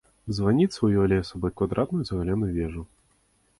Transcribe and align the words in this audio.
Званіца 0.37 0.79
ўяўляе 0.87 1.19
сабой 1.29 1.53
квадратную 1.63 2.03
цагляную 2.09 2.51
вежу. 2.59 2.81